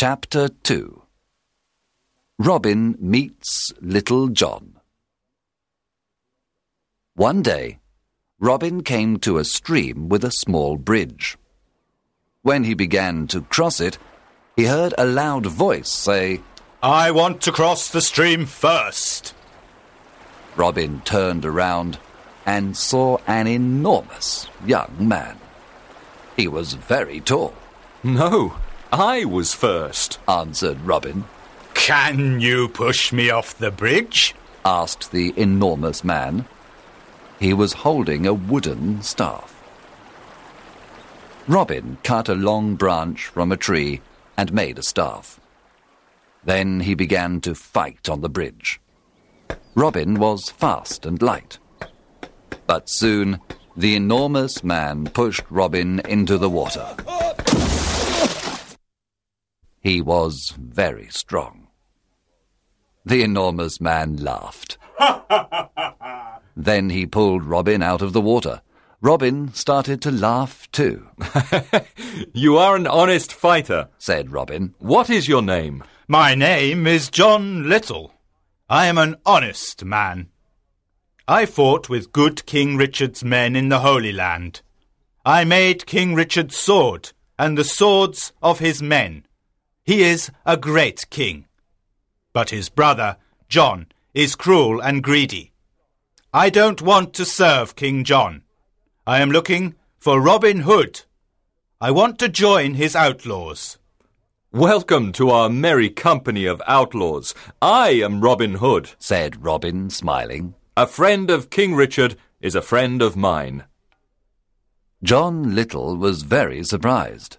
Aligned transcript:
Chapter 0.00 0.50
2 0.62 1.02
Robin 2.38 2.96
meets 3.00 3.72
Little 3.80 4.28
John. 4.28 4.74
One 7.16 7.42
day, 7.42 7.80
Robin 8.38 8.84
came 8.84 9.18
to 9.18 9.38
a 9.38 9.44
stream 9.44 10.08
with 10.08 10.22
a 10.22 10.30
small 10.30 10.76
bridge. 10.76 11.36
When 12.42 12.62
he 12.62 12.74
began 12.74 13.26
to 13.26 13.40
cross 13.40 13.80
it, 13.80 13.98
he 14.54 14.66
heard 14.66 14.94
a 14.96 15.04
loud 15.04 15.46
voice 15.46 15.90
say, 15.90 16.42
I 16.80 17.10
want 17.10 17.40
to 17.40 17.50
cross 17.50 17.90
the 17.90 18.00
stream 18.00 18.46
first. 18.46 19.34
Robin 20.54 21.00
turned 21.04 21.44
around 21.44 21.98
and 22.46 22.76
saw 22.76 23.18
an 23.26 23.48
enormous 23.48 24.46
young 24.64 24.94
man. 25.00 25.40
He 26.36 26.46
was 26.46 26.74
very 26.74 27.18
tall, 27.18 27.52
No, 28.04 28.54
I 28.92 29.24
was 29.26 29.52
first. 29.52 30.18
answered 30.26 30.80
Robin, 30.80 31.24
Can 31.74 32.40
you 32.40 32.68
push 32.68 33.12
me 33.12 33.30
off 33.30 33.56
the 33.56 33.70
bridge? 33.70 34.34
asked 34.64 35.12
the 35.12 35.34
enormous 35.36 36.02
man. 36.02 36.46
He 37.38 37.52
was 37.52 37.84
holding 37.84 38.26
a 38.26 38.34
wooden 38.34 39.02
staff. 39.02 39.54
Robin 41.46 41.98
cut 42.02 42.28
a 42.28 42.34
long 42.34 42.74
branch 42.76 43.26
from 43.26 43.52
a 43.52 43.56
tree 43.56 44.00
and 44.36 44.52
made 44.52 44.78
a 44.78 44.82
staff. 44.82 45.38
Then 46.44 46.80
he 46.80 46.94
began 46.94 47.40
to 47.42 47.54
fight 47.54 48.08
on 48.08 48.20
the 48.20 48.28
bridge. 48.28 48.80
Robin 49.74 50.18
was 50.18 50.50
fast 50.50 51.04
and 51.04 51.20
light. 51.20 51.58
But 52.66 52.88
soon 52.88 53.40
the 53.76 53.94
enormous 53.94 54.64
man 54.64 55.06
pushed 55.06 55.44
Robin 55.50 56.00
into 56.00 56.36
the 56.36 56.50
water. 56.50 56.96
He 59.80 60.00
was 60.00 60.54
very 60.58 61.08
strong. 61.10 61.68
The 63.04 63.22
enormous 63.22 63.80
man 63.80 64.16
laughed. 64.16 64.76
then 66.56 66.90
he 66.90 67.06
pulled 67.06 67.44
Robin 67.44 67.82
out 67.82 68.02
of 68.02 68.12
the 68.12 68.20
water. 68.20 68.60
Robin 69.00 69.54
started 69.54 70.02
to 70.02 70.10
laugh 70.10 70.68
too, 70.72 71.06
You 72.32 72.58
are 72.58 72.74
an 72.74 72.88
honest 72.88 73.32
fighter. 73.32 73.88
said 73.96 74.32
Robin. 74.32 74.74
What 74.78 75.08
is 75.08 75.28
your 75.28 75.42
name? 75.42 75.84
My 76.08 76.34
name 76.34 76.86
is 76.86 77.08
John 77.08 77.68
Little. 77.68 78.12
I 78.68 78.86
am 78.86 78.98
an 78.98 79.14
honest 79.24 79.84
man. 79.84 80.30
I 81.28 81.46
fought 81.46 81.88
with 81.88 82.10
good 82.12 82.44
King 82.44 82.76
Richard's 82.76 83.22
men 83.22 83.54
in 83.54 83.68
the 83.68 83.80
Holy 83.80 84.12
Land. 84.12 84.62
I 85.24 85.44
made 85.44 85.86
King 85.86 86.14
Richard's 86.14 86.56
sword 86.56 87.12
and 87.38 87.56
the 87.56 87.64
swords 87.64 88.32
of 88.42 88.58
his 88.58 88.82
men. 88.82 89.26
He 89.88 90.02
is 90.02 90.30
a 90.44 90.58
great 90.58 91.08
king. 91.08 91.46
But 92.34 92.50
his 92.50 92.68
brother, 92.68 93.16
John, 93.48 93.86
is 94.12 94.36
cruel 94.36 94.82
and 94.82 95.02
greedy. 95.02 95.52
I 96.30 96.50
don't 96.50 96.82
want 96.82 97.14
to 97.14 97.24
serve 97.24 97.74
King 97.74 98.04
John. 98.04 98.42
I 99.06 99.22
am 99.22 99.30
looking 99.30 99.76
for 99.96 100.20
Robin 100.20 100.60
Hood. 100.60 101.04
I 101.80 101.90
want 101.90 102.18
to 102.18 102.28
join 102.28 102.74
his 102.74 102.94
outlaws. 102.94 103.78
Welcome 104.52 105.10
to 105.12 105.30
our 105.30 105.48
merry 105.48 105.88
company 105.88 106.44
of 106.44 106.60
outlaws. 106.66 107.34
I 107.62 107.92
am 107.92 108.20
Robin 108.20 108.56
Hood. 108.56 108.90
said 108.98 109.42
Robin, 109.42 109.88
smiling. 109.88 110.54
A 110.76 110.86
friend 110.86 111.30
of 111.30 111.48
King 111.48 111.74
Richard 111.74 112.14
is 112.42 112.54
a 112.54 112.60
friend 112.60 113.00
of 113.00 113.16
mine. 113.16 113.64
John 115.02 115.54
Little 115.54 115.96
was 115.96 116.24
very 116.24 116.62
surprised. 116.62 117.38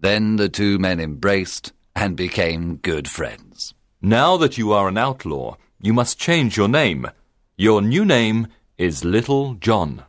Then 0.00 0.36
the 0.36 0.48
two 0.48 0.78
men 0.78 1.00
embraced 1.00 1.72
and 1.94 2.16
became 2.16 2.76
good 2.76 3.08
friends. 3.08 3.74
Now 4.00 4.36
that 4.36 4.56
you 4.56 4.72
are 4.72 4.86
an 4.86 4.96
outlaw, 4.96 5.56
you 5.80 5.92
must 5.92 6.20
change 6.20 6.56
your 6.56 6.68
name. 6.68 7.08
Your 7.56 7.82
new 7.82 8.04
name 8.04 8.46
is 8.76 9.04
Little 9.04 9.54
John. 9.54 10.04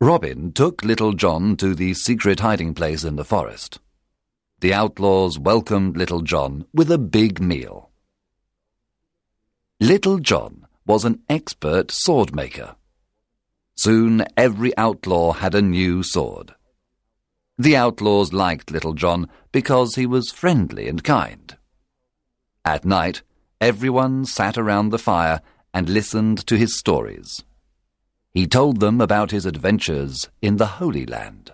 Robin 0.00 0.50
took 0.52 0.82
Little 0.82 1.12
John 1.12 1.56
to 1.56 1.74
the 1.74 1.94
secret 1.94 2.40
hiding 2.40 2.74
place 2.74 3.04
in 3.04 3.16
the 3.16 3.24
forest. 3.24 3.78
The 4.58 4.74
outlaws 4.74 5.38
welcomed 5.38 5.96
Little 5.96 6.22
John 6.22 6.66
with 6.74 6.90
a 6.90 6.98
big 6.98 7.40
meal. 7.40 7.90
Little 9.78 10.18
John 10.18 10.66
was 10.84 11.04
an 11.04 11.22
expert 11.28 11.92
sword 11.92 12.34
maker. 12.34 12.74
Soon 13.76 14.24
every 14.36 14.76
outlaw 14.76 15.32
had 15.32 15.54
a 15.54 15.62
new 15.62 16.02
sword. 16.02 16.54
The 17.60 17.76
outlaws 17.76 18.32
liked 18.32 18.70
Little 18.70 18.94
John 18.94 19.28
because 19.52 19.96
he 19.96 20.06
was 20.06 20.32
friendly 20.32 20.88
and 20.88 21.04
kind. 21.04 21.58
At 22.64 22.86
night, 22.86 23.20
everyone 23.60 24.24
sat 24.24 24.56
around 24.56 24.88
the 24.88 24.98
fire 24.98 25.42
and 25.74 25.86
listened 25.86 26.46
to 26.46 26.56
his 26.56 26.78
stories. 26.78 27.44
He 28.30 28.46
told 28.46 28.80
them 28.80 28.98
about 28.98 29.30
his 29.30 29.44
adventures 29.44 30.30
in 30.40 30.56
the 30.56 30.80
Holy 30.80 31.04
Land. 31.04 31.52